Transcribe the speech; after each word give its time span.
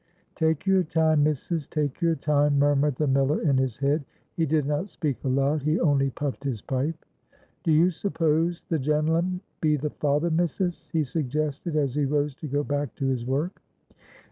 "Take 0.33 0.65
your 0.65 0.81
time, 0.81 1.21
missus, 1.21 1.67
take 1.67 2.01
your 2.01 2.15
time!" 2.15 2.57
murmured 2.57 2.95
the 2.95 3.05
miller 3.05 3.39
in 3.39 3.59
his 3.59 3.77
head. 3.77 4.03
He 4.35 4.47
did 4.47 4.65
not 4.65 4.89
speak 4.89 5.23
aloud, 5.23 5.61
he 5.61 5.79
only 5.79 6.09
puffed 6.09 6.43
his 6.43 6.59
pipe. 6.59 7.05
"Do 7.61 7.71
you 7.71 7.91
suppose 7.91 8.63
the 8.63 8.79
genle'm 8.79 9.41
be 9.61 9.75
the 9.75 9.91
father, 9.91 10.31
missus?" 10.31 10.89
he 10.89 11.03
suggested, 11.03 11.75
as 11.75 11.93
he 11.93 12.05
rose 12.05 12.33
to 12.37 12.47
go 12.47 12.63
back 12.63 12.95
to 12.95 13.05
his 13.05 13.27
work. 13.27 13.61